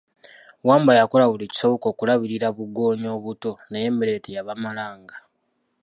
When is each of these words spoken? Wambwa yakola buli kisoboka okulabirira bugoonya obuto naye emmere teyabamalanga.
Wambwa 0.67 0.93
yakola 0.99 1.25
buli 1.31 1.45
kisoboka 1.51 1.85
okulabirira 1.89 2.47
bugoonya 2.57 3.09
obuto 3.17 3.51
naye 3.69 3.85
emmere 3.89 4.21
teyabamalanga. 4.23 5.15